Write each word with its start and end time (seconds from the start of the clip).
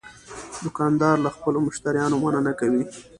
دوکاندار 0.63 1.15
له 1.25 1.29
خپلو 1.35 1.57
مشتریانو 1.67 2.21
مننه 2.23 2.53
کوي. 2.59 2.83